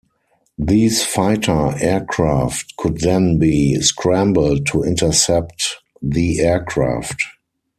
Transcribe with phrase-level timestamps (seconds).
[0.57, 7.21] These fighter aircraft could then be "scrambled" to intercept the aircraft.